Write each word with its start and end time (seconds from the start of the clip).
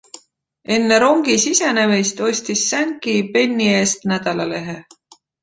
Enne 0.77 0.95
rongi 1.03 1.35
sisenemist 1.43 2.23
ostis 2.29 2.65
Sankey 2.73 3.23
penni 3.37 3.69
eest 3.83 4.11
nädalalehe. 4.15 4.77